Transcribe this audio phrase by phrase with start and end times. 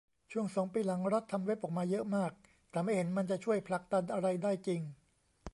[0.31, 2.31] ช่วงสองปีหลัง รัฐทำเว็บออกมาเยอะมาก
[2.71, 4.81] แต่ไม่เห็นมันจะช่วยผลักดันอะไรได้จริง